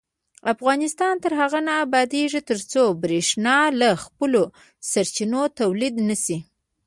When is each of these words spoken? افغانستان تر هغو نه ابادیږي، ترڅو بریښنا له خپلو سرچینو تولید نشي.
افغانستان 0.53 1.15
تر 1.23 1.31
هغو 1.41 1.59
نه 1.67 1.73
ابادیږي، 1.85 2.41
ترڅو 2.49 2.83
بریښنا 3.01 3.57
له 3.79 3.89
خپلو 4.03 4.41
سرچینو 4.91 5.41
تولید 5.59 5.95
نشي. 6.07 6.37